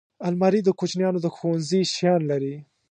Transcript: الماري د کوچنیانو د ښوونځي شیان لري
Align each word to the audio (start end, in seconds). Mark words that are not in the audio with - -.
الماري 0.27 0.59
د 0.63 0.69
کوچنیانو 0.79 1.19
د 1.21 1.27
ښوونځي 1.35 1.81
شیان 1.93 2.21
لري 2.31 2.55